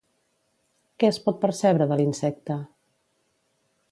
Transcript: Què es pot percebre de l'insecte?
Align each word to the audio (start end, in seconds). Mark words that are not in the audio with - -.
Què 1.03 1.07
es 1.15 1.19
pot 1.25 1.37
percebre 1.43 1.87
de 1.93 1.99
l'insecte? 2.01 2.57